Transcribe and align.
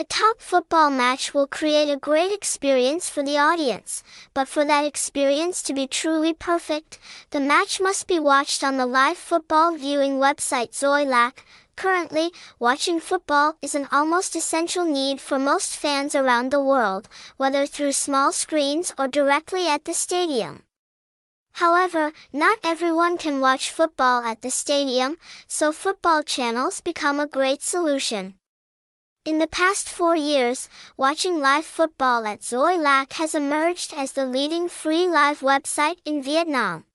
A 0.00 0.04
top 0.04 0.40
football 0.40 0.90
match 0.90 1.34
will 1.34 1.48
create 1.48 1.90
a 1.90 1.96
great 1.96 2.30
experience 2.30 3.10
for 3.10 3.24
the 3.24 3.36
audience, 3.36 4.04
but 4.32 4.46
for 4.46 4.64
that 4.64 4.84
experience 4.84 5.60
to 5.64 5.74
be 5.74 5.88
truly 5.88 6.32
perfect, 6.32 7.00
the 7.30 7.40
match 7.40 7.80
must 7.80 8.06
be 8.06 8.20
watched 8.20 8.62
on 8.62 8.76
the 8.76 8.86
live 8.86 9.18
football 9.18 9.76
viewing 9.76 10.20
website 10.20 10.70
Xoilac. 10.70 11.38
Currently, 11.74 12.30
watching 12.60 13.00
football 13.00 13.56
is 13.60 13.74
an 13.74 13.88
almost 13.90 14.36
essential 14.36 14.84
need 14.84 15.20
for 15.20 15.36
most 15.36 15.74
fans 15.74 16.14
around 16.14 16.52
the 16.52 16.62
world, 16.62 17.08
whether 17.36 17.66
through 17.66 17.90
small 17.90 18.30
screens 18.30 18.94
or 18.96 19.08
directly 19.08 19.66
at 19.66 19.84
the 19.84 19.94
stadium. 19.94 20.62
However, 21.54 22.12
not 22.32 22.58
everyone 22.62 23.18
can 23.18 23.40
watch 23.40 23.72
football 23.72 24.22
at 24.22 24.42
the 24.42 24.50
stadium, 24.52 25.16
so 25.48 25.72
football 25.72 26.22
channels 26.22 26.80
become 26.80 27.18
a 27.18 27.26
great 27.26 27.62
solution. 27.62 28.34
In 29.28 29.36
the 29.36 29.46
past 29.46 29.90
four 29.90 30.16
years, 30.16 30.70
watching 30.96 31.38
live 31.38 31.66
football 31.66 32.26
at 32.26 32.40
Xoilac 32.40 33.12
has 33.20 33.34
emerged 33.34 33.92
as 33.92 34.12
the 34.12 34.24
leading 34.24 34.70
free 34.70 35.06
live 35.06 35.40
website 35.40 35.98
in 36.06 36.22
Vietnam. 36.22 36.87